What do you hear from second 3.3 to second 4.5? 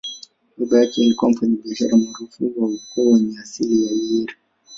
asili ya Eire.